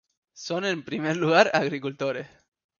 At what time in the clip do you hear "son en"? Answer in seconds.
0.33-0.83